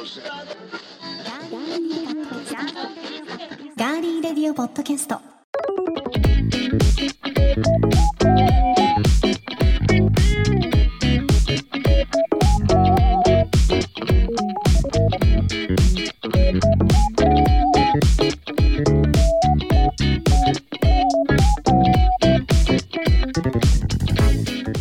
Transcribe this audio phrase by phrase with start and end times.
[0.00, 5.20] ガーリーレディオポッドキャスト。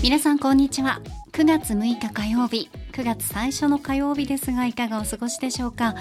[0.02, 1.02] 皆さんこんにちは。
[1.34, 2.70] 9月6日火曜日。
[3.00, 5.96] 9月最初の火曜日ですがいかがお過ごしでしょうか？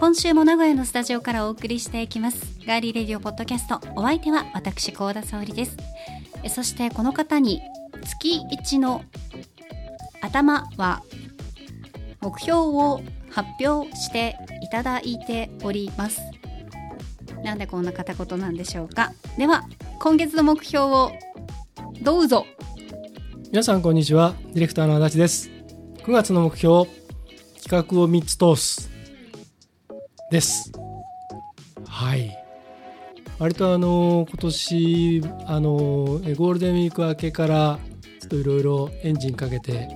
[0.00, 2.58] 今週も名古屋のスタジオからお送りしていきます。
[2.66, 3.80] ガーリーレディオポッドキャスト。
[3.94, 5.76] お相手は私高田沙織です。
[6.42, 7.62] えそしてこの方に
[8.02, 9.04] 月1の
[10.20, 11.04] 頭は
[12.20, 16.20] 目標を発表していただいております。
[17.44, 19.12] なんでこんな片言なんでしょうか？
[19.38, 19.62] では
[20.00, 21.12] 今月の目標を
[22.02, 22.44] どうぞ。
[23.52, 24.34] 皆さんこんにちは。
[24.48, 25.59] ディレクターの足立です。
[26.02, 26.88] 9月の目標
[27.62, 28.90] 企画を3つ通す。
[30.30, 30.72] です。
[31.86, 32.34] はい。
[33.38, 37.78] 割とあの今年あのえゴールデンウィーク明けから
[38.18, 39.88] ちょっといろいろエンジンかけて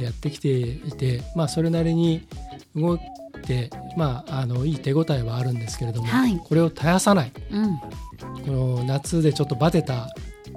[0.00, 2.26] やってきていてまあそれなりに
[2.74, 2.98] 動い
[3.46, 6.38] てまああのいい手応えはあるんですけれども、はい。
[6.38, 7.32] これを絶やさない。
[7.50, 7.78] うん。
[7.78, 10.08] この夏でちょっとバテた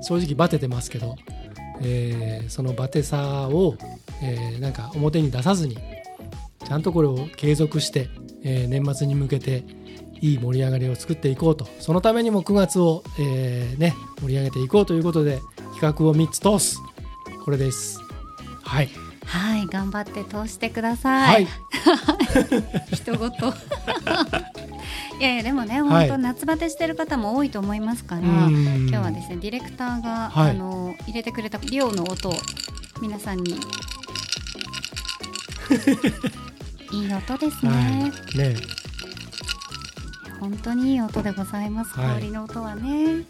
[0.02, 1.18] 正直バテてますけど、
[1.82, 3.76] えーそのバテさを、
[4.22, 5.78] えーなんか表に出さずに
[6.66, 8.10] ちゃんとこれを継続して、
[8.44, 9.64] えー年末に向けて
[10.22, 11.68] いい盛り上がりを作っていこうと。
[11.80, 15.40] そのためにも9月を、えーね、盛り上げていこうということで
[15.76, 16.80] 企画を3つ通す。
[17.44, 18.00] これです。
[18.64, 18.90] はい。
[19.26, 21.46] はい、頑張って通してください。
[21.46, 22.96] はい。
[22.96, 23.12] 人。
[25.20, 26.10] いやいやでもね、はい。
[26.10, 28.88] 本当夏バテしてる方も多いと思いますから、うん。
[28.90, 30.52] 今日はですねディレクターが、はい。
[30.52, 32.34] あの入れてくれたリオの音を
[33.02, 33.56] 皆さんに。
[36.92, 37.80] いい音ですね、は
[38.36, 38.38] い。
[38.38, 38.56] ね。
[40.40, 41.98] 本当にいい音でございます。
[42.00, 42.14] はい。
[42.16, 43.24] 香りの音はね、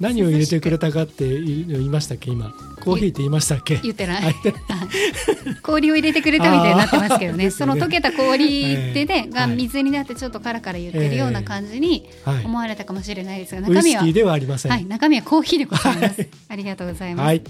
[0.00, 1.28] 何を入れてくれたかって。
[1.40, 2.52] 言いましたっけ今？
[2.84, 3.78] コーヒーって言いましたっけ？
[3.82, 4.22] 言ってない。
[4.22, 4.34] はい
[5.62, 7.44] 氷を入れてくれたみたいになってますけどね。
[7.44, 16.28] あーその溶けた氷でね、がはい水になってちょっとカラカラ言ってるような感じにはい思われたかもしれないですが、ウ中身はイスキーではありませんはい、中身はコーヒーでございますはい。
[16.48, 17.26] ありがとうございます。
[17.26, 17.42] はい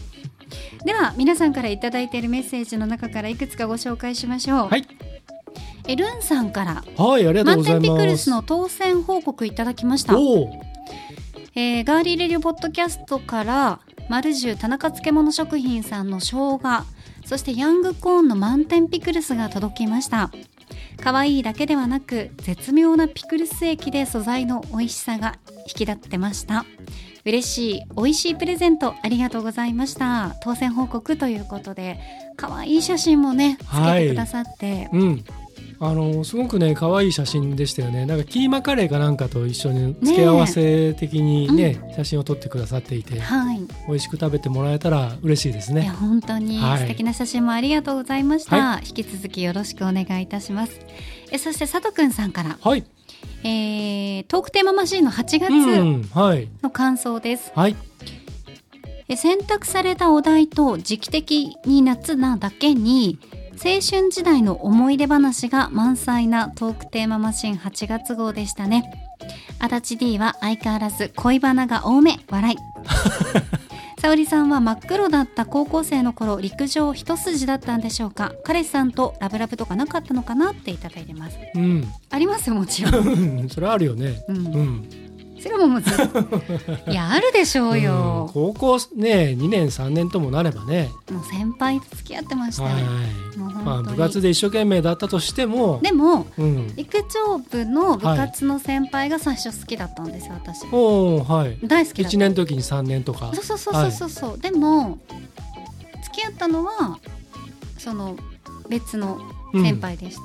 [0.85, 4.69] では皆さんからいただいているメッセージの中からいくつかご紹介しましょう。
[4.69, 4.87] はい
[5.87, 10.13] えルンさんからはいありがとう満ございます点ピクルスの当選報告いただきました。
[11.55, 13.81] えーガーリーレディオポッドキャストから
[14.13, 16.61] マルジュ田中漬物食品さんの生姜
[17.25, 20.31] そしてヤングコーンの満点ピクルスが届きました。
[21.03, 26.67] 可愛いだけではなく絶妙なピクルス液で素材の美味しさが引き立ってました。
[27.25, 30.37] 嬉しい美味しいプレゼントありがとうございました。
[30.43, 31.99] 当選報告ということで
[32.37, 35.25] 可愛い写真もねつけてくださって、うん。
[35.85, 38.07] あのすごくね可愛い写真でしたよね。
[38.07, 43.59] なんかキーマカレーかなんかと一緒に付け合わせ的にね写真を撮ってくださっていてはい。
[43.89, 46.79] 美味しく食べてもらえたら嬉しいですいやね本当にはい。
[46.79, 50.79] 素敵な写真もありがとうございました、は引き続きよろしくお願いいたします。
[51.33, 52.85] えそして佐藤くんさんから、はい。
[53.43, 55.51] えー、トークテーママシーンの8月
[56.63, 57.75] の感想です、はい。
[59.09, 63.19] え選択されたお題と時期的に夏なだけに
[63.65, 68.93] 青春時代の思い出話が満載なトークテーママシン8月号でしたね。
[69.61, 72.57] 足立 D は相変わらず恋バナが多め笑い。
[74.03, 78.33] 沙織さんは真っ黒だった高校生の頃陸上一筋だったんでしょうか。
[78.43, 81.39] 彼氏さんとラブラブとかなかったのかなっていただいてます。
[81.55, 81.87] うん。
[82.11, 83.49] ありますよもちろん。
[83.49, 84.25] それあるよね。
[84.27, 84.37] うん。
[84.39, 85.02] うん
[85.43, 90.91] それももちろんいやあるでしょううんよ、高校ね2年3年ともなればね。
[91.11, 92.63] もう先輩と付き合ってました。
[92.65, 92.85] よ、はい。
[93.65, 95.81] まあ部活で一生懸命だったとしても。
[95.83, 96.75] でもうん。
[96.77, 100.67] 陸上部の部活の先輩が最初好きだったんですよ私。
[100.73, 101.59] おおはい。
[101.65, 102.17] 大好きだった。
[102.17, 103.33] 1年の時に3年とか。
[103.35, 104.09] そうそうそうそう。
[104.11, 104.99] そう、でも
[106.05, 106.99] 付き合ったのは
[107.79, 108.17] その
[108.69, 109.19] 別の
[109.53, 110.17] 先輩でし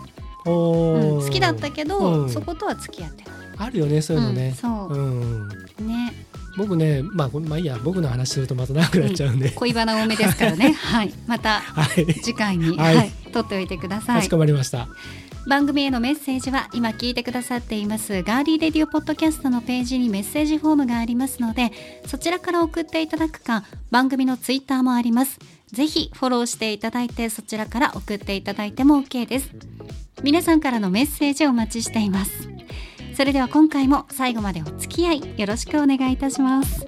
[0.45, 1.15] た、おー。
[1.15, 2.29] うん好きだったけど、うん。
[2.29, 4.93] そことは付き合ってないあるよねそういうのね、うんそう。
[4.93, 4.97] う
[5.45, 5.47] ん。
[5.87, 6.13] ね。
[6.57, 10.73] 僕ねまあこまあいいや僕の話するとまた長くなっちゃうんで、恋バナ多めですからね。
[10.77, 11.13] はい。
[11.27, 12.05] またはい。
[12.15, 13.07] 次回に、ははい。
[13.07, 14.15] い撮っておいてください。
[14.17, 14.87] かしこまりました。
[15.47, 21.71] 番組へのメッセージは今聞いてくださっていますガーリーレディオポッドキャストのページにメッセージフォームがありますので
[22.05, 25.39] そちらから送っていただくか番組のツイッターもあります。
[25.71, 29.49] ぜひフォローしていただいてそちらから送っていただいても OK です。
[30.23, 32.56] 皆さんからのメッセージをお待ちしています
[33.17, 36.85] それでは今回も最後までお付き合いよろしくお願いいたします。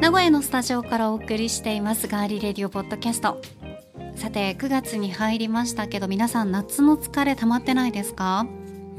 [0.00, 2.06] 名古屋のスタジオからお送りしています。
[2.06, 3.57] ガーリレディオポッドキャスト。
[4.28, 8.46] さて9月に入りましたけど皆さん夏の疲れ溜まってないですか？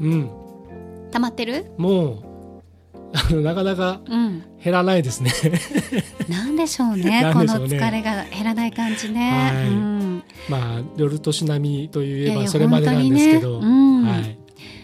[0.00, 0.28] うん。
[1.12, 1.70] 溜まってる？
[1.78, 2.18] もう
[3.14, 4.42] あのなかなかうん。
[4.60, 5.30] 減らないですね。
[6.28, 7.78] なんでしょうね なんこでしょうね。
[7.78, 9.68] の疲れが減らない感じね、はい。
[9.68, 13.66] うん、まあ夜年並みといえばそれまでなんですけど、ね。
[13.68, 14.02] うん。
[14.06, 14.38] はい、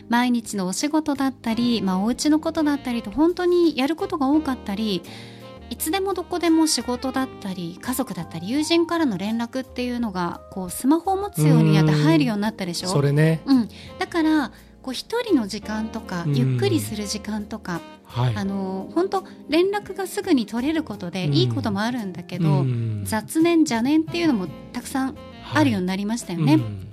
[0.08, 5.02] 毎日のお仕事だったり、まあ、お家のことだったりと本当にやることが多かったり
[5.68, 12.88] いつでもどこでも仕事だったり家族だったり友人からの連絡っていうのがこうスマホを持つようになって入るようになったでしょ？
[12.88, 13.68] それね、うん、
[13.98, 14.52] だから
[14.82, 16.34] こう一人の時間とかうん。
[16.36, 18.36] ゆっくりする時間とか、はい。
[18.36, 21.34] あの本当連絡がすぐに取れることでうん。
[21.34, 23.02] いいこともあるんだけど、うん。
[23.04, 25.16] 雑念邪念っていうのもたくさん
[25.52, 26.54] あるようになりましたよね。
[26.54, 26.86] うん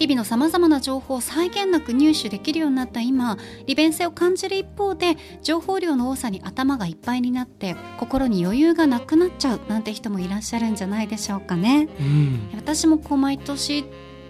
[0.00, 3.36] 日々のさまざまな情報を際限なく入手できるようになった今
[3.66, 11.88] 利便性を感じる一方で情報量の多さに頭がいっぱいになって心に余裕がなくなっちゃうなんて人もいらっしゃるんじゃないでしょうかね。
[12.00, 13.84] うん私もこう毎年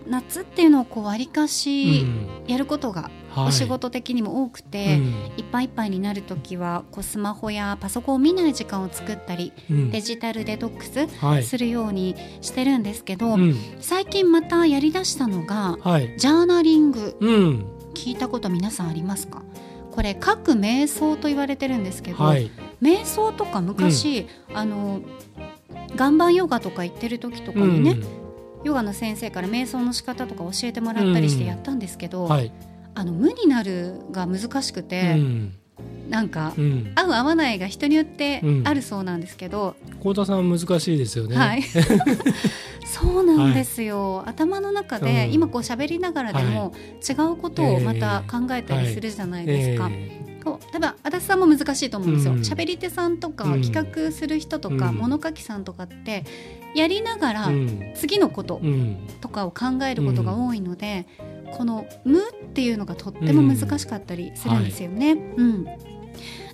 [0.09, 5.05] 夏っていうのをこう割かしうんやることがはいお仕事的にも多くて、うん。
[5.37, 9.91] いっぱいいっぱいになる時はこうスマホやパソコンを見ない時間を作ったりうん。
[9.91, 11.43] デジタルデトックスはい。
[11.45, 13.57] するようにしてるんですけど、うん。
[13.81, 16.15] 最近またやりだしたのがはい。
[16.19, 17.17] ジャーナリング。
[17.21, 17.67] うん。
[17.95, 19.43] 聞いたこと皆さんありますか？
[19.93, 22.51] これ各瞑想と言われてるんですけど、はい。
[22.81, 25.01] 瞑想とか昔、あの
[25.95, 27.99] 岩盤ヨガとか行ってる時とかにね、
[28.63, 32.53] ヨガの先生から瞑想の仕方とか教えてもらったりしてやったんですけど、うんはい
[33.01, 35.55] あの無になるが難しくて、うん。
[36.11, 36.93] なんかうん。
[36.95, 38.69] 合う合わないが人によってうん。
[38.69, 41.35] あるそうなんですけど、幸田さん難しいですよね。
[41.35, 41.63] はい。
[42.85, 46.75] そうなんですよ、頭の中で、うん今こう喋りながらでも
[47.09, 49.89] 違うことをまた考えたりするじゃないですか。
[49.91, 52.33] えこう多分足立さんも難しいと思うんですよ。
[52.35, 52.41] うん。
[52.41, 53.63] 喋、り手さんとかうん。
[53.63, 54.97] 企画する人とか、うん。
[54.97, 56.25] 物書きさんとかって
[56.75, 57.93] やりながらえうん。
[57.95, 58.99] 次のことうん。
[59.23, 61.07] とかを考えることが多いので、
[61.57, 65.13] この「無」っていうのがとっても難しかったりするんですよね。
[65.13, 65.65] うん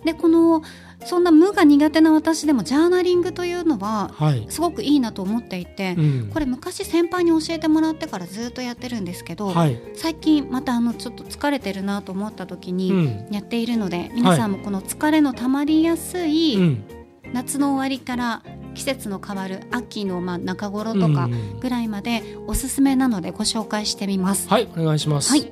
[0.04, 0.62] でこの
[1.04, 4.46] そんな無が苦手な私でもジャーナリングというのははい。
[4.48, 6.30] すごくいいなと思っていて、うん。
[6.32, 9.78] これ昔先輩に教えてもらってからずっとやってるんですけど、はい。
[9.94, 13.26] 最近またあのちょっと疲れてるなと思った時うにん。
[13.30, 16.84] やっているので、皆さんもこの疲れのたまりやすういん。
[17.32, 18.42] 夏の終わりから
[18.76, 24.48] 季節の変わる秋のまあ中頃とかうんぐらいまでおすすめなのでご紹介してみます。
[24.48, 25.30] はいお願いします。
[25.30, 25.50] はい。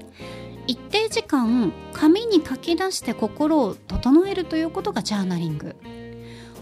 [0.66, 5.74] 一定時間紙に書き出して心を整えるということがジャーナリング。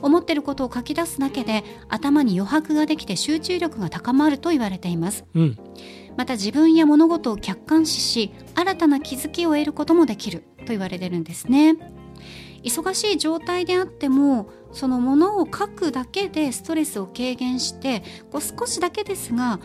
[0.00, 5.24] 思ってることを書き出すだけで頭に余白ができて集中力が高まると言われています。
[5.34, 5.58] うん。
[6.16, 11.76] また自分や物事を客観視し新たな気づきを得ることもできると言われてるんですね。
[12.62, 19.60] 忙しい状態であってもそのものを書くだけでストレスを軽減してこう少しだけですが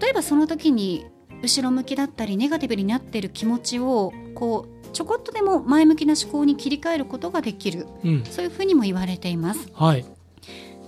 [0.00, 1.06] 例えばその時に
[1.42, 7.88] 後ろ向きだったりネガティブになっている気持ちをこうちょこっとでも前向きな思考に切り替えることができる。
[8.04, 8.24] うん。
[8.24, 9.68] そういうふうにも言われています。
[9.74, 10.04] はい。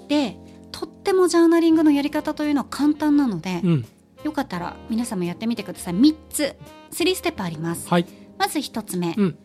[0.09, 0.39] で
[0.71, 3.85] とってもジャーナリングのやり方というのは簡単なので、うん。
[4.23, 5.95] よかったら皆さんもやってみてください。
[5.95, 6.57] 3つ。
[6.93, 7.89] 3ステップあります。
[7.89, 8.07] はい。
[8.39, 9.39] まず1つ目、うん。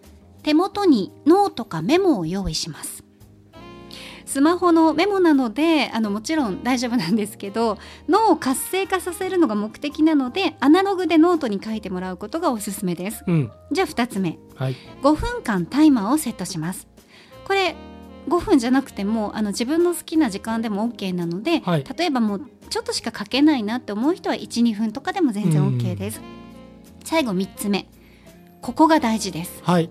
[0.43, 3.00] 手元にノートかメモを用意します
[4.31, 13.25] スマホのメモなのであのもちろん大丈夫なんですけど脳を活性化させるのが目的なのでアナログでノートに書いてもらうことがおすすめです。
[13.27, 13.51] うん。
[13.73, 14.39] じゃあ2つ目。
[14.55, 14.77] はい。
[15.01, 16.87] 5分間タイマーをセットします。
[17.43, 17.75] これ
[18.29, 21.83] 5分じゃなくてもあの自分の好きな時間でも OK なので、はい。
[21.97, 26.21] 例えばもうちょっとしか書けないなって思う人は12分とかでも全然 OK です。
[27.03, 27.85] 最後3つ目。
[28.61, 29.59] ここが大事です。
[29.63, 29.89] はい。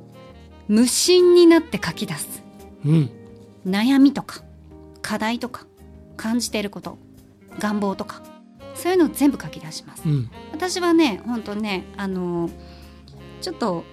[0.67, 2.43] 無心になって書き出す。
[2.87, 3.20] うん
[3.67, 4.43] 悩みとか
[5.03, 5.67] 課題とか
[6.17, 6.99] 感じていること
[7.59, 8.23] 願望とか
[8.75, 10.03] そういうのを全部書き出します。
[10.07, 10.31] うん。
[10.53, 12.49] 私はね本当ねあの
[13.41, 13.85] ちょっと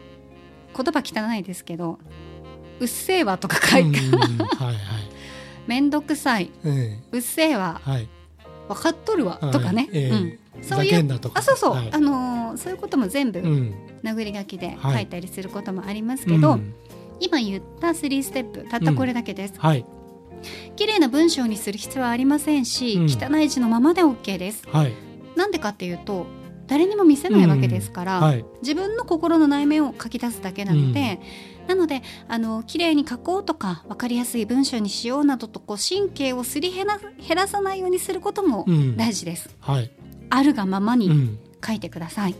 [0.76, 2.00] 言葉汚いですけど
[2.80, 4.76] 「うっせぇわ」とか書いてうんはいはい
[5.68, 8.08] 「めんどくさい」え「うっせぇわ」えはい
[8.70, 10.10] 「分かっとるわ」とかね、はいええ。
[10.10, 11.90] うん、そうざいうあそうそう、はい。
[11.94, 13.74] あのーそういうことも全部うん。
[14.04, 14.96] 殴り書きではい。
[14.96, 16.74] 書いたりすることもありますけど、うん
[17.20, 19.86] 今言った3ステップたったこれだけです、はい。
[20.76, 23.06] 綺麗な文章にする必要はありませんし、うん。
[23.06, 24.64] 汚い字のままで OK です。
[24.68, 24.94] はい。
[25.36, 26.28] なんでかっていうと
[26.68, 28.46] 誰にも見せないわけですから、はい。
[28.62, 31.20] 自分の心の内面を書き出すだけなので、
[31.68, 38.98] なのであの綺麗に書こうとか分かりやすい文章にしようなどとこう神経をすり減ら減らさないようにすることもうん。
[38.98, 39.92] 大事です、はい。
[40.30, 41.40] あるがままにうん。
[41.66, 42.36] 書いてください、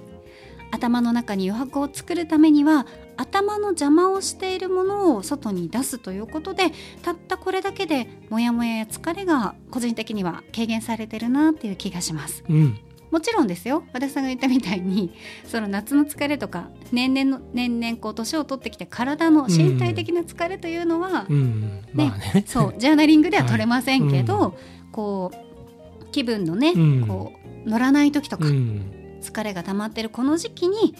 [0.72, 2.86] 頭の中に余白を作るためには
[3.18, 6.72] 頭の邪魔をしているものを外に出すということで
[7.02, 12.44] たったこれだけでモヤモヤや疲れが個人的には軽減されてるなっていう気がします。
[12.48, 12.80] うん。
[13.10, 13.84] もちろんですよ。
[13.94, 15.14] 和田さんが言ったみたいに
[15.46, 21.82] その夏の疲れとか年々の年々こう年を取ってきて体の身体的な疲れというのは、うん。
[21.94, 22.44] まあね。
[22.46, 24.54] そうジャーナリングでは取れませんけど、は
[24.92, 27.08] こう気分のね、うん。
[27.08, 27.34] こ
[27.66, 28.92] う乗らない時とか、うん。
[29.22, 30.96] 疲れが溜まってるこの時期に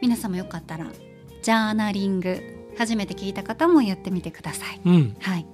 [0.00, 0.86] 皆さんもよかったら
[1.42, 2.40] ジャーナリング。
[2.78, 4.80] 初めて聞いた方もやってみてください。
[4.84, 5.16] うん。
[5.20, 5.46] はい、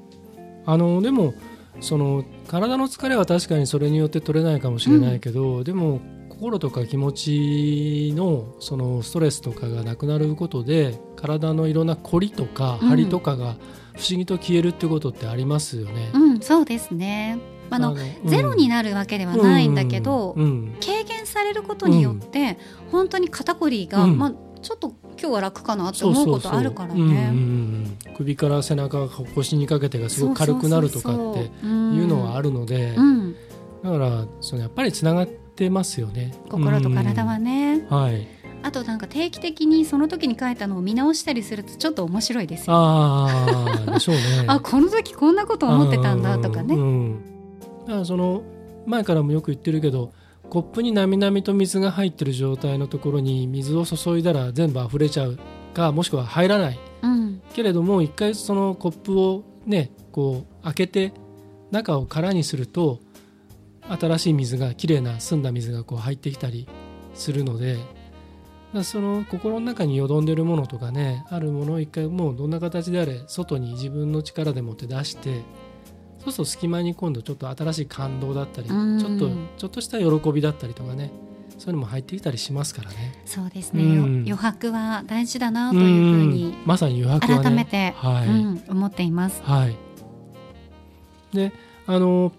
[0.66, 1.34] あのでも
[1.80, 12.88] その体の疲れは確かにそれによって取れないかもしれないけど、でも心とか気持ちのそのストレスとかがなくなることで体のいろんな凝りとかうん。
[12.88, 13.56] 張りとかが
[13.96, 16.10] 不思議と消えるってことってありますよね。
[16.14, 17.38] うん、そうですね。
[17.70, 18.28] あの、うん。
[18.28, 20.44] ゼロになるわけではないんだけど、うん。
[20.44, 20.76] うん。
[20.80, 22.56] 軽減されることによって、
[22.92, 24.16] 本当に肩こりが、うん。
[24.16, 27.30] まあちょっと今日は楽かなって思うことあるからね。
[27.30, 31.46] ん首から背中腰にかけてがすごく軽くなるとかってい
[32.02, 32.48] うのはある。
[32.48, 33.36] るのでうん、
[33.82, 36.34] だからそのやっぱりつながってますよね。
[36.48, 38.26] 心と体はね、ね、はい。
[38.62, 42.74] あとなんか定期的にその時に書いたのを見直したりするとちょっと面白いですよ。
[42.74, 44.22] ああでしょうね。
[44.48, 46.74] あこの時こんなこと思ってたんだとかね。
[46.74, 47.22] うんうん。
[47.86, 48.42] だからその
[48.86, 50.12] 前からもよく言ってるけど
[50.50, 55.38] コップになみなみと水が入ってる状態のところに水を注いだら全部溢れちゃう
[55.74, 56.78] かもしくは入らない。
[57.02, 57.42] うん。
[57.52, 61.12] けれども一回そのコップをねこう開けて
[61.70, 63.00] 中を空にすると
[63.88, 66.68] 新しい水がきれいな澄んだ水がこう入ってきたり
[67.14, 67.78] するので
[68.82, 75.42] その心の中によどんでるものとかねあるものを一回もうどんな形であれ外に自分の力でもって出して
[76.32, 81.10] そうすると隙間に今度ちょっと新しい感動だったりちうんょっとちょっとした喜びだったりとかね
[81.58, 83.20] そういうのも入ってきたりしますからね。
[83.24, 89.42] そうですね、うん余白は大事だなというふうにんまさに余白はね改めて、はいうん、思っています。
[89.42, 89.76] はい。
[91.32, 91.52] で、
[91.86, 92.32] あの、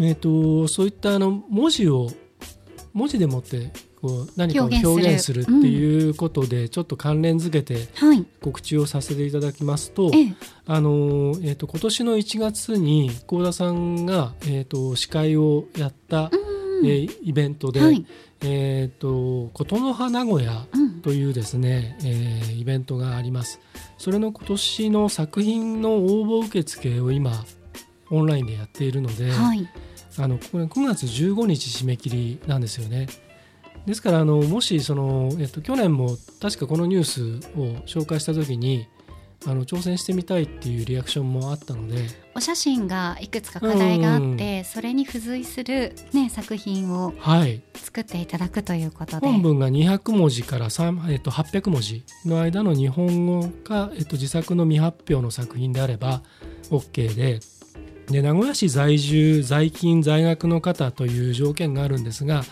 [0.00, 2.08] えっ、と、そういったあの文字を
[2.92, 5.42] 文字でもってこう何かを表現する。
[5.42, 10.34] っていうことで、ちょっと関連づけてはい、告知をさせていただきますと、ええ、
[10.66, 18.04] あのえっ、と今年の1月に幸田さんがえっ、と司会をやった、うん、えーイベントで、はい、
[18.42, 23.60] えっ、と琴の葉名古屋うん、というですね、えーイベントがあります。
[23.98, 27.44] それの今年の作品の応募受付を今
[28.10, 29.68] オンラインでやっているので、はい、
[30.18, 33.06] あのこれ9月15日締め切りなんですよね
[33.86, 37.22] ですからあのもしその、えっと、去年も確かこのニュース
[37.58, 38.86] を紹介した時に
[39.46, 42.06] あの挑戦してみたいっていうリアクションもあったので。
[42.34, 47.62] お写真がいくつか課題があって、それに付随するね作品をはい。
[47.74, 56.22] 作っていただくということで、本文が200文字から3、えっと、800文字の間の日本語か、えっと、自作の未発表の作品であれば
[56.70, 57.40] OK で。
[58.10, 62.44] で名古屋市在住在勤在学の方という条件があるんですが、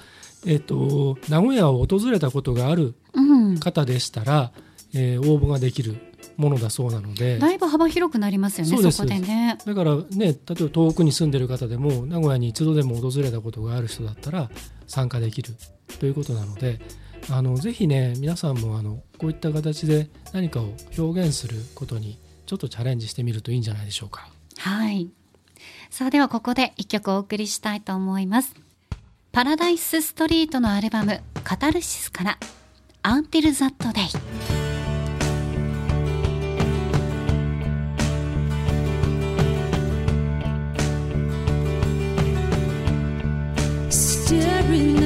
[0.47, 4.53] えっと、名古屋を訪れたことがあるうん、方でしたら、
[4.95, 5.97] えー応募ができる
[6.37, 9.59] ものだそうなのでだいぶ幅広くなりますよねそこでね。
[9.65, 14.51] だからね例えば遠くに住んでる方でも名古屋に一度でも訪れたことがある人だったら
[14.87, 15.55] 参加できる
[15.99, 16.81] ということなので
[17.29, 24.29] あのぜひね皆さんもあのこういった形で何かを表現することにちょっとチャレンジしてみるといいんじゃないでしょうか。
[24.57, 25.11] はい。
[25.91, 28.55] さあではここで一曲お送りしたいと思います。
[29.33, 32.37] パラダイスストリートのアルバム「カタルシス」から
[33.03, 34.07] 「アンティル・ザ・ット・デイ」
[43.89, 44.35] 「ステ
[44.73, 45.01] リナ」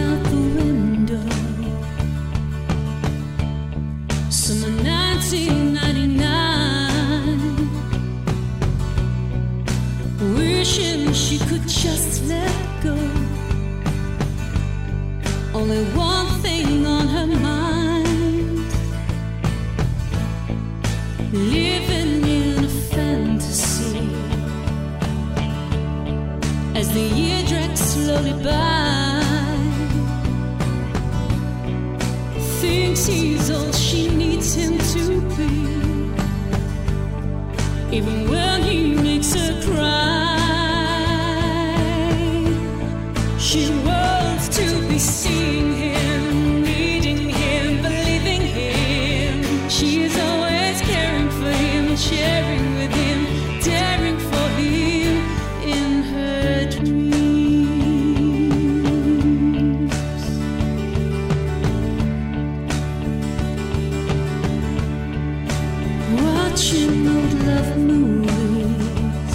[67.47, 69.35] love movies.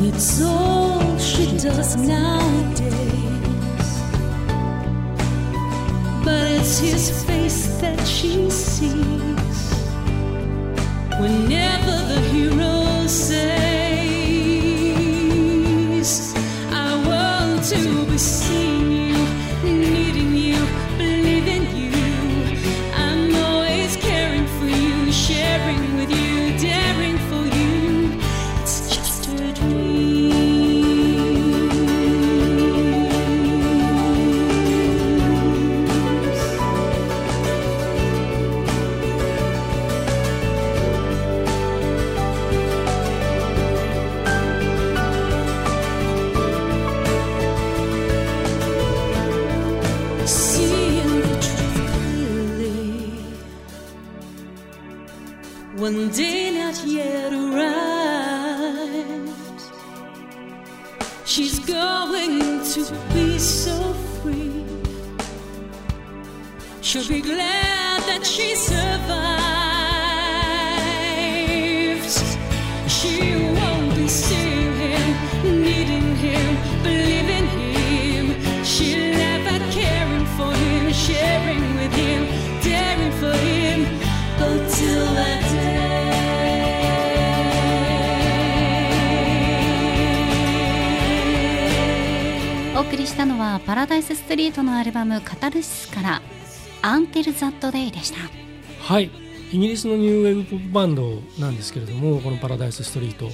[0.00, 2.94] It's all she does nowadays.
[6.24, 9.58] But it's his face that she sees
[11.20, 13.57] whenever the hero says.
[55.88, 57.62] One day not yet arrived.
[61.24, 62.80] She's going to
[63.14, 64.66] be so free.
[66.82, 69.37] She'll be glad that she survived.
[92.88, 96.22] 送りしたのはパラダイスストリートのアルバム「カタルシス」から
[96.80, 98.16] 「アンテル・ザット・デイ」でした。
[98.80, 99.10] はい。
[99.52, 103.28] イギリスのニューウェーブポップバンドなんですけれどもこの「パラダイスストリート」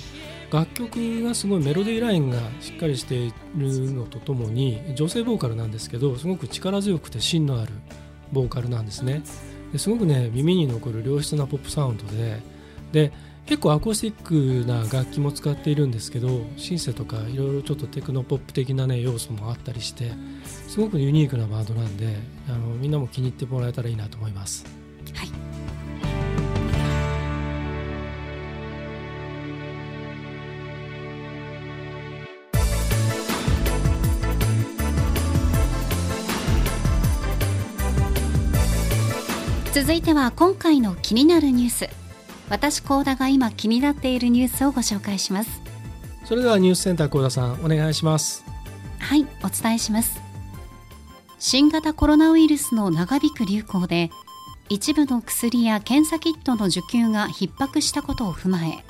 [0.50, 7.70] 楽曲がすごいメロディーラインがしっかりしているのとともに女性ボーカルなんですけどすごく力強くて芯のある
[8.32, 9.22] ボーカルなんですね。
[9.72, 12.40] ですごくね耳に残る良質なポップサウンドで
[12.90, 13.12] で
[13.46, 20.12] 結構アコースティックな楽器も使っているんですけどシンセとかいろいろちょっとテクノポップ的なね要素もあったりして
[20.66, 22.16] すごくユニークなバンドなんで
[22.48, 24.64] あのみんなも気に入ってもらえたらいいなと思います。
[25.14, 25.28] はい。
[39.74, 42.03] 続いては今回の気になるニュース。
[42.48, 45.62] 私高田が今気になっているニュースをご紹介します。
[46.24, 48.44] それではニュースセンター幸田さんお願いします。
[48.98, 50.20] はいお伝えします。
[51.38, 54.10] 新型コロナウイルスの長引く流行で
[54.70, 58.82] 一部の薬や検査キットの受給が逼迫したことを踏まえ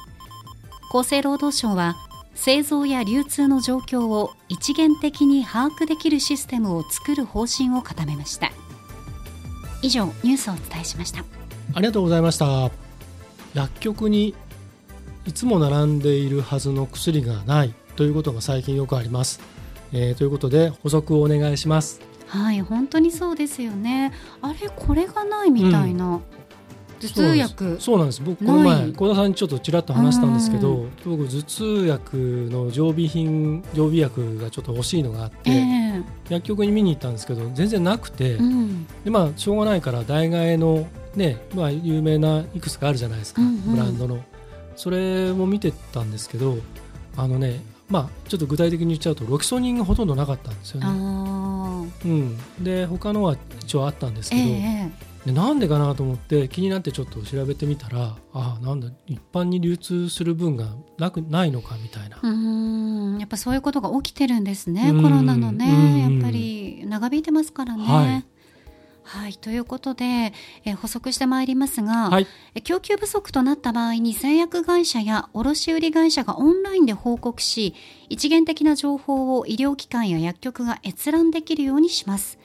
[0.92, 1.96] 厚生労働省は
[2.36, 8.52] 製造や流通の状況を一元的に把握できるシステムを作る方針を固めました。
[9.82, 11.24] 以上ニュースをお伝えしました。
[11.74, 12.83] ありがとうございました
[13.54, 14.34] 薬局に
[15.26, 19.40] いつも並んでいるはずの薬がないということが最近よくあります、
[19.92, 22.00] えーということで補足をお願いします。
[22.26, 24.12] はい本当にそうですよね。
[24.42, 26.20] あれこれがないみたいな、
[26.98, 28.22] 頭痛薬そうなんです。
[28.22, 36.02] 僕この前幸田さんにちょっとちらっと話したんですけど僕頭痛薬の常備品常備薬がちょっと欲しいのがあって、ええ。
[36.28, 38.86] 薬局に見に行ったんですけど全然なくて、うん。
[39.04, 43.60] でまあしょうがないから代替えのねまあ有名ないくつかあるじゃないですか、うんうん。
[43.72, 44.22] ブランドの。
[44.76, 46.58] それも見てたんですけど
[47.16, 60.66] あのねまあちょっと具体的に言っちゃうとロキソニンがほとんどなかったんですよね、あうん、で他のは一応あったんですーけど、ええでなんでかなと思って気になってちょっと調べてみたらあなんだ一般に流通する分が
[60.98, 63.18] なくないのかみたいな、うーん。
[63.18, 65.02] やっぱそういうことが起きてるんですね、うん。
[65.02, 67.84] コロナのうんね、やっぱり長引いてますからね。
[67.84, 68.24] はい
[69.04, 72.26] はいということで、えー補足してまいりますが、はい。
[72.54, 77.74] え供給不足となった場合に製薬会社や卸売会社がオンラインで報告し
[78.08, 82.38] 一元的な情報を医療機関や薬局が閲覧できるようにします。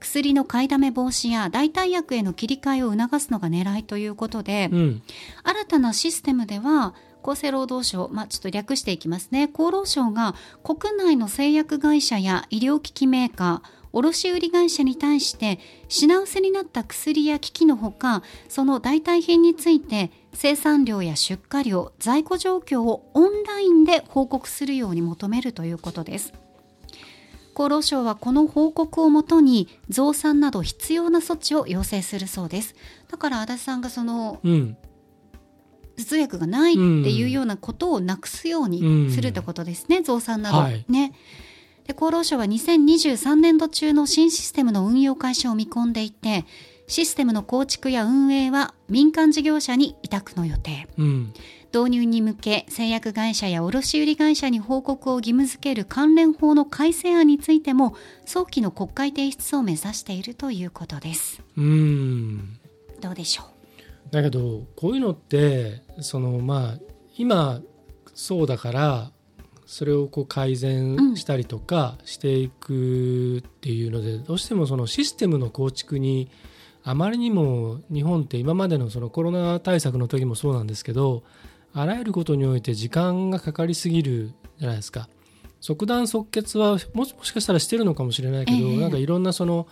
[0.00, 5.02] 薬の買いだめ防止や代替薬への切り替えを促すのが狙いということで、うん。
[5.42, 9.50] 新たなシステムでは厚生労働省、まあ、ちょっと略していきますね。
[9.52, 26.34] 厚労省が国内の製薬会社や医療機器メーカー卸売会社に対して品薄になった薬や機器のほかその代替品について生産量や出荷量在庫状況をオンラインで報告するように求めるということです。
[27.54, 32.74] 厚労省はこの報告をもとに増産など必要な措置を要請するそうです。
[33.10, 34.76] だから足立さんがそのうん。
[35.96, 40.84] 頭痛薬がないっていうようなことをなくすようにするってことですね、増産など、はい。
[40.90, 41.14] ね。
[41.86, 46.44] で厚労省は2023年度中の新システムの運用開始を見込んでいて
[46.88, 50.88] システムの構築や運営は民間事業者に委託の予定。
[50.98, 51.32] うん。
[51.74, 57.94] 導入に向け製薬会社や卸売会社に報告を義務付ける関連法の改正案についても
[58.24, 61.42] 早期の国会提出を目指しているということです。
[61.56, 62.58] うーん。
[63.00, 63.44] どうでしょ
[64.10, 66.78] だけどこういうのってそのまあ
[67.16, 67.60] 今
[68.14, 69.10] そうだから
[69.66, 76.30] それをこう改善したりとかしていくっていうので、どうしてもそのシステムの構築に
[76.84, 81.24] あまりにも日本って今までのそのコロナ対策の時もそうなんですけど
[81.74, 85.08] あらゆることにおいて時間がかかりすぎるじゃないですか。
[85.60, 88.76] 即断即決はもしもしかしたらしてるのかもしれないけど、ええ。
[88.78, 89.66] なんかいろんなその、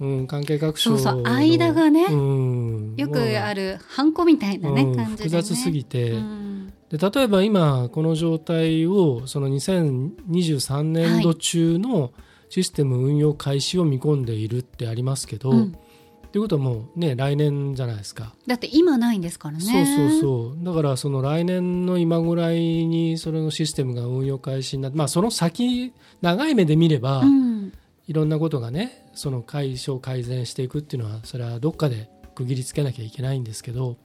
[0.00, 12.12] うん、関係各所のそう間がねうんうよくあるハンコみたいなね、うん感じで、ね、複雑すぎて、うんで例えば今この状態をその2023年度中の
[12.48, 15.76] システム運用開始を見込んでいるってありますけど、うん。
[16.26, 19.60] っていうことはもうね来年じゃないですか、だって今ないんですからね。
[19.60, 20.64] そうそうそう。
[20.64, 27.72] だからその来年の今ぐらいにそれのシステムが運用開始になってまあその先長い目で見れば、うん、
[28.06, 33.96] いろんなことがねその解消改善していくっていうのはそれはどっかで区切りつけなきゃいけないんですけど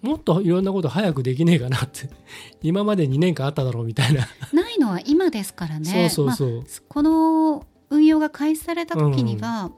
[0.00, 2.08] もっといろんなこと早くできねえかなって。
[2.62, 6.08] 今まで2年間あっただろうみたいな、ないのは今ですからね。
[6.10, 9.70] そうそうそう、まあこの運用が開始された時には、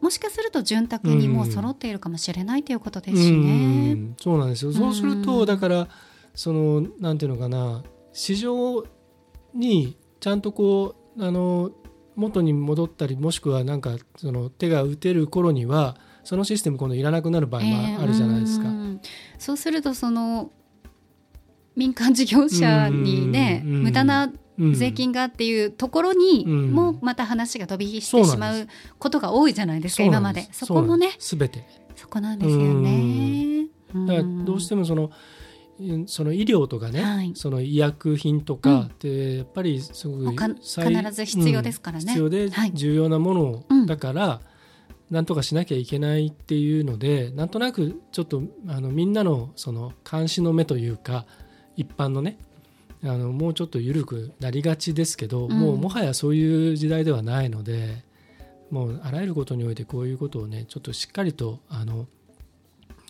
[0.00, 3.94] もしかすると潤沢にもう揃っているかもしれないということですしうね。
[3.94, 4.14] ん。
[4.20, 4.72] そうなんですよ。
[4.72, 5.88] そうするうんとだから
[6.34, 7.82] そのなんていうのかな。
[8.12, 8.84] 市場
[9.54, 11.70] にちゃんとこうあの
[12.14, 18.66] 元に戻ったりもしくはなんかその手が打てる頃にはそのシステム今度いらなくなる場合もあるじゃないですか。
[18.66, 19.00] えーうん。
[19.38, 20.50] そうするとその
[21.76, 24.74] 民間事業者にねうん無駄なうん。
[24.74, 26.72] 税金がっていうところにうん。
[26.72, 28.66] もまた話が飛び火してしまう
[28.98, 30.48] ことが多いじゃないですか今まで。
[30.50, 31.14] そこもね。
[31.20, 31.36] す。
[31.36, 31.64] べて。
[31.94, 33.68] そこなんですよね。
[33.94, 35.12] だからどうしてもその
[35.78, 37.32] うんその医療とかね、はい。
[37.36, 42.02] その医薬品とかってやっぱりすごく必ず必要ですからね。
[42.02, 42.08] うん。
[42.08, 42.72] 必要ではい。
[42.74, 44.40] 重要なものうんだから、
[45.10, 51.26] なんとかしなきゃいけないっていうのでなんとなくちょっとあのみんなのその監視の目というか
[51.76, 52.38] 一般のね
[53.04, 58.04] あのもうちょっと緩くなりがちですけど、うんもうもはやそういう時代ではないので
[58.70, 62.06] もうあらゆることにおいてこういうことをねちょっとしっかりとあの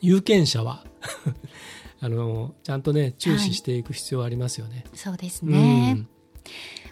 [0.02, 0.84] 有権者は
[2.00, 4.84] あのちゃんとね注視していく必要はありますよね。
[4.92, 6.06] そうですね。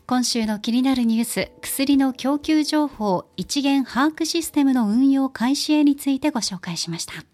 [0.07, 7.34] 今週の気になるニュース薬の供給情報一元把握システムの運用開始へについてご紹介しました。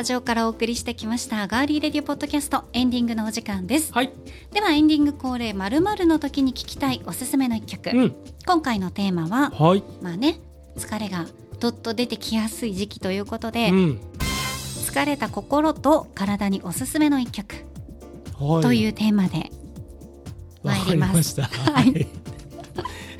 [0.00, 3.92] タジオからお送りしてきましたガーリーレディオポッドキャストエンディングのお時間です。
[3.92, 4.10] はい、
[4.50, 10.40] ではエンディング恒例〇〇の時に聞きたいおすすめの一曲、うん、今回のテーマははい、まあね
[10.74, 11.26] 疲れが
[11.58, 14.00] どっと出てきやすい時期ということで、うん、
[14.86, 17.56] 疲れた心と体におすすめの一曲
[18.38, 19.50] はい、というテーマで
[20.62, 21.12] 参ります。
[21.12, 21.42] りました。
[21.72, 22.19] はい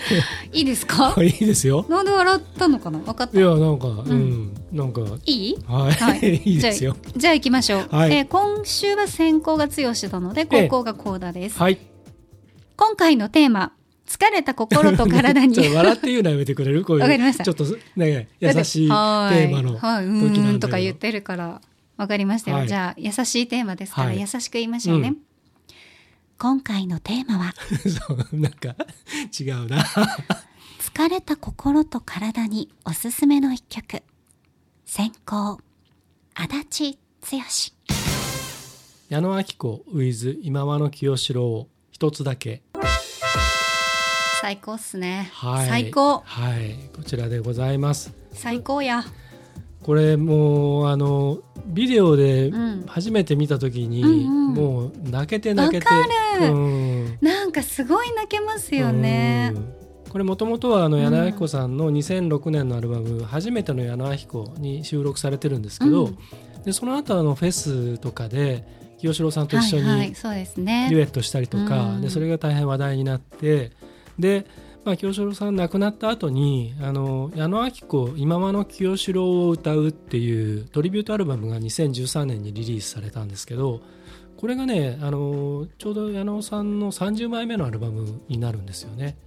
[0.53, 1.15] いいですか？
[1.23, 1.85] いいですよ。
[1.89, 2.99] なんで笑ったのかな？
[2.99, 3.39] 分かった。
[3.39, 5.03] いやなんかうん、なんか。
[5.27, 5.59] いい？
[5.67, 6.37] はい、はい。
[6.45, 6.97] い、いですよ。
[7.17, 8.13] じゃあ行きましょう、はい。
[8.13, 11.79] えー今週は先行が剛なので後攻がコーダです、はい。
[12.77, 13.73] 今回のテーマ
[14.09, 15.57] 疲れた心と体に。
[15.75, 16.85] 笑って言うのやめてくれる？
[16.85, 17.45] こういうわかりました。
[17.45, 17.65] ちょっと
[17.97, 21.61] ね優しいテーマのはい、はい、う時なんだよーんとか言ってるから
[21.97, 22.69] わかりましたよ、はい。
[22.69, 24.21] じゃあ優しいテーマですから、はい。
[24.21, 25.17] 優しく言いましょうね、うん
[26.40, 27.53] 今回のテーマは
[28.09, 28.74] そうなんか
[29.38, 29.85] 違うな。
[30.81, 34.03] 疲れた心と体におすすめの一曲
[34.87, 35.61] 先行
[36.35, 37.38] 足立剛
[39.11, 42.62] 矢野明子 with 今和の清志郎一つだけ。
[44.40, 45.68] 最高っすね、はい。
[45.68, 48.14] 最高はいこちらでございます。
[48.33, 49.05] 最高や
[49.83, 52.85] これもうあのビデオでうん。
[52.87, 54.55] 初めて見た時に、うんうん。
[54.55, 55.87] もう泣けて泣けて。
[55.87, 56.53] わかる。
[56.53, 57.19] うん。
[57.21, 59.53] なんかすごい泣けますよね。
[59.55, 59.75] うん。
[60.11, 66.19] これもともとはあのうん矢野明子さんの2006年のアルバム「初めての矢野明子」に収録されてるんですけど、うん。
[66.64, 68.66] でその後あのフェスとかで
[68.99, 72.01] 清志郎さんと一緒はいはいにそうですデュねエットしたりとか、うん。
[72.01, 73.71] でそれが大変話題になって
[74.19, 74.47] で、
[74.85, 83.81] まあ、清志郎さん亡くなった後にあの矢野明子今和の清志郎を歌うっていうトリビュートアルバムが2013年にリリースされたんですけど
[84.38, 89.19] これがねあのちょうど矢野さんの30枚目のアルバムになるんですよね。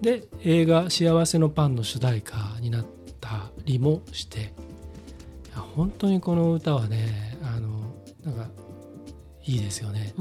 [0.00, 2.86] で映画「幸せのパン」の主題歌になっ
[3.20, 4.54] たりもして
[5.74, 8.50] 本当にこの歌はねあのなんか
[9.44, 10.14] いいですよね。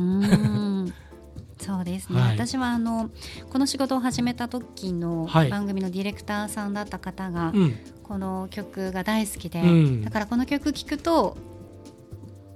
[1.59, 3.09] そうですね、はい私はあの
[3.49, 11.37] この仕事を始めた時のはい番組のディレクターさんだった方が、うん、この曲が大好きで、うんだからこの曲聴くと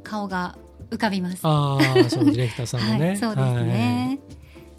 [0.04, 0.58] 顔が
[0.90, 1.40] 浮かびます。
[1.44, 3.08] ああそうディレクターさんもね。
[3.10, 4.20] はい、そうですね。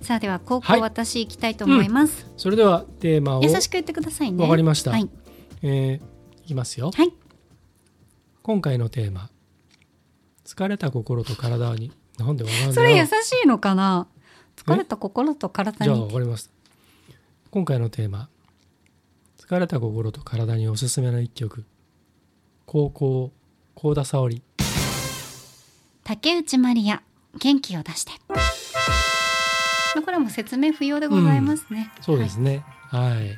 [0.00, 2.26] さあでは高校、はい私行きたいと思います。
[2.37, 4.42] それではテーマを優しく言ってくださいね。
[4.42, 5.08] わかりましたはい。
[5.62, 6.90] えーいきますよ。
[6.94, 7.12] はい。
[8.42, 9.30] 今回のテーマ
[10.44, 13.10] 疲れた心と体になんでわかんないなそれ優し
[13.44, 14.06] いのかな。
[14.56, 16.50] 疲れた心と体じゃあかりました
[17.50, 18.28] 今回のテーマ
[19.46, 21.66] 疲れた心と体におすすめの一曲。
[22.64, 23.30] 高校
[23.74, 24.42] 幸田沙織。
[26.02, 27.02] 竹内まりや
[27.38, 28.12] 元気を出して。
[28.30, 28.36] ま
[29.96, 31.92] あこれはもう説明不要でございますね。
[32.00, 32.64] そうですね。
[32.88, 33.36] はい、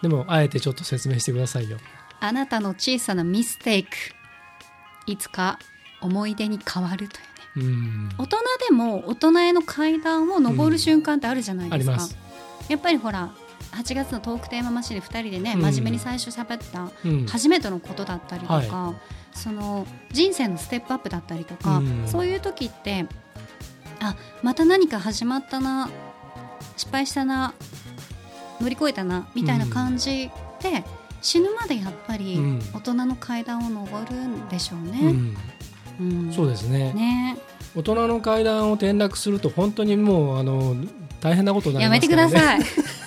[0.00, 1.78] でもあえてちょっと説明してくださいよ。
[2.20, 3.90] あなたの小さなミステイク。
[5.06, 5.58] いつか
[6.00, 7.24] 思い出に変わるという
[8.18, 8.36] 大人
[8.68, 12.16] でも大人への階段を上る瞬間ってあるじゃないですか、あります。
[12.68, 13.30] やっぱりほら
[13.72, 15.62] 8月のトークテーママシンで2人でね、うん。
[15.62, 17.26] 真面目に最初喋ったうん。
[17.26, 18.94] 初めてのことだったりとか、
[19.32, 22.04] その人生のステップアップだったりとか、うん。
[22.06, 23.06] そういう時って
[24.00, 25.90] あまた何か始まったな
[26.76, 27.54] 失敗したな
[28.60, 30.30] 乗り越えたなみたいな感じ
[30.62, 30.84] で、
[31.20, 32.58] 死ぬまでやっぱりうん。
[32.74, 35.12] 大人の階段を上るんでしょううね。
[35.12, 35.36] ん。
[36.00, 36.32] うん。
[36.32, 36.92] そうですね。
[36.92, 37.38] ね
[37.76, 40.76] 大人の階段を転落すると本当にもうあの
[41.20, 42.64] 大変なことになりやめてますからね。
[42.64, 42.98] ください。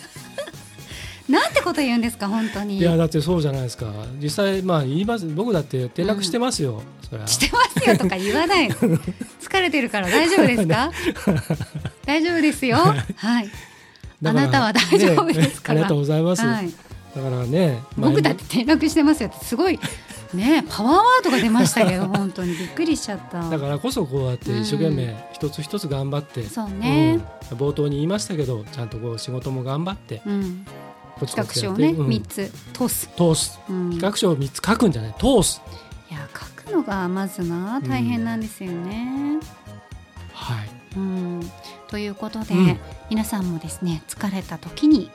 [1.31, 2.77] なんてこと言うんですか本当に。
[2.77, 3.85] いやだってそうじゃないですか。
[4.21, 5.25] 実際まあ言います。
[5.27, 7.27] 僕だって転落してますよ、そりゃ。
[7.27, 8.75] してますよとか言わないの
[9.41, 10.91] 疲れてるから大丈夫ですか？
[12.05, 12.77] 大丈夫ですよ。
[12.77, 13.49] はい。
[14.23, 15.79] あなたは大丈夫ですから。
[15.79, 16.71] ねありがとうございます、はい。
[17.15, 19.79] だからね僕だって転落してますよってすごい
[20.33, 22.55] ねパワーワードが出ましたけど 本当に。
[22.55, 23.49] びっくりしちゃった。
[23.49, 27.19] だからこそこうやって一生懸命一つ一つ頑張って、そうね。
[27.51, 27.57] うん。
[27.57, 30.65] 冒頭に言いましたけどちゃんとこう仕事も頑張ってうん。
[31.19, 32.51] コツ企画書をねコツやって、うん。
[32.51, 32.51] 3つ。
[32.73, 33.59] 通す、通す。
[33.69, 35.13] うん、い企画書を3つ書くんじゃない？
[35.19, 35.61] 通す。
[36.09, 39.39] や書くのがまずな大変なんですよね、
[40.33, 40.69] はい。
[40.97, 41.51] うん、
[41.87, 42.77] ということで、うん。
[43.09, 45.09] 皆さんもですね疲れた時に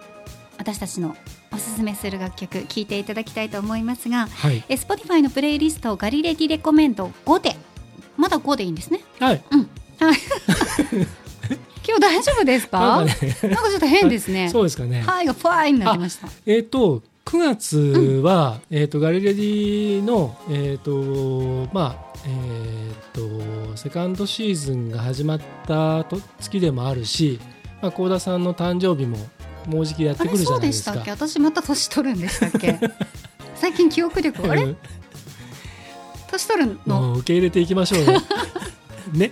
[0.59, 1.16] 私たちの
[1.52, 4.64] おすすめする楽曲聴いていただきたいと思いますがはい。
[4.68, 7.56] え Spotify のプレイリストガリレディレコメンド5で
[8.16, 9.00] まだ5でいいんですね？
[9.20, 9.42] はい。
[10.00, 10.18] はい。
[11.87, 12.78] 今日大丈夫ですか？
[12.80, 13.16] なんなんか
[13.70, 14.48] ちょっと変ですね。
[14.52, 16.28] そうですかね、はいがファイになってました。
[16.46, 27.38] えっ、と9月は、えっ、とガリレディのえっ、とまあえっ、とセカンドシーズンが始まったと月でもあるし、
[27.82, 29.18] まあ高田さんの誕生日も
[29.66, 30.92] もうじきやってくるじあれそうゃないですか。
[30.92, 31.11] でしたっけ。
[31.11, 32.79] 私また年取るんでしたっけ？
[33.57, 34.62] 最近記憶力あれ？
[34.62, 34.76] うん。
[36.31, 37.14] 年取るの？
[37.14, 38.22] 受け入れていきましょうよ。
[39.12, 39.31] ね。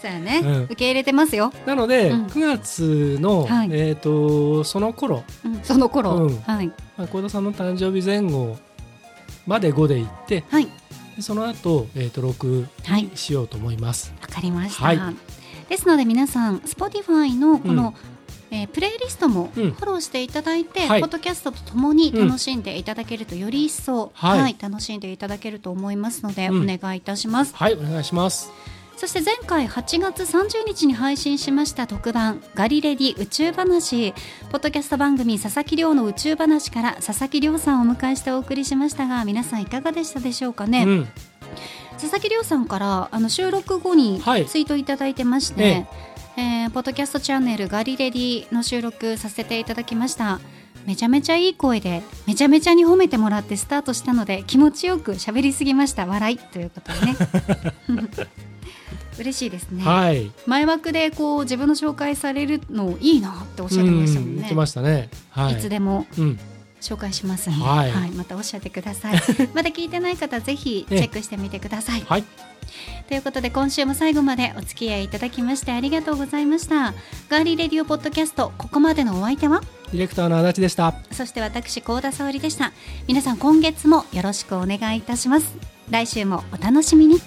[0.00, 0.62] そうやね、うん。
[0.64, 2.26] 受け入れてますよ、なので、うん。
[2.26, 3.68] 9月の、はい。
[3.72, 6.40] えっ、とその頃、うんその頃、うん。
[6.40, 6.68] はい。
[6.96, 8.56] まあ、幸田さんの誕生日前後
[9.46, 10.68] まで5で行って、はい。
[11.16, 13.02] でその後、えっ、と6はい。
[13.04, 14.14] にしようと思います。
[14.22, 15.00] わかりました、はい。
[15.68, 17.94] ですので皆さん Spotify のこの、
[18.50, 19.70] えープレイリストもフうん。
[19.70, 21.00] ォローしていただいて、はい。
[21.00, 24.40] ポッドキャストとともに楽しんでいただけるとより一層、はい。
[24.40, 26.70] はい楽しんでいただけると思いますので、うん。
[26.70, 27.54] お願いいたします。
[27.54, 28.50] はい、お願いします。
[28.96, 34.12] そして前回8月30日に配信しました特番「ガリレディ宇宙話」
[34.52, 41.08] ポッドキャスト番組「佐々木亮の宇宙話」から佐々木亮さんをお迎えしてお送りしましたが皆さんいかがでしたでしょうかね、うん、
[41.94, 44.44] 佐々木亮さんからあの収録後にはい。
[44.44, 45.86] ツイートいただいてまして、え
[46.36, 50.40] えーポッドキャストチャンネル「ガリレディ」の収録させていただきました。
[50.86, 56.06] めちゃめちゃいい声でめちゃめちゃに褒めてもらってスタートしたので気持ちよく喋りすぎました。
[56.06, 57.16] 笑いということでね。
[59.18, 60.30] 嬉しいですね、はい。
[60.46, 64.48] 前枠でこう自分の紹介されるのいいなっておっしゃってましたもんね。
[64.50, 65.10] うんましたね。
[65.30, 65.54] はい。
[65.54, 66.06] いつでも。
[66.16, 66.38] うん、
[66.80, 69.14] 紹介しますんで、はいまたおっしゃってください。
[69.54, 72.04] まだ聞いてない方ぜひチェックしてみてください。
[72.06, 72.24] はい。
[73.08, 76.94] ということで今週も最後までお付き合いいただきましてありがとうございました。
[77.28, 79.60] ガーリーレディオポッドキャストここまでのお相手は？
[79.92, 80.94] ディレクターの足立でした。
[81.12, 82.72] そして私高田沙織でした。
[83.08, 85.54] 皆さん今月もよろしくお願いいたします。
[85.90, 87.20] 来週もお楽しみに